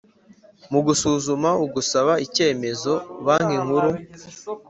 Mu 0.71 0.79
gusuzuma 0.87 1.49
ugusaba 1.65 2.13
icyemezo 2.25 2.93
Banki 3.25 3.57
Nkuru 3.65 3.89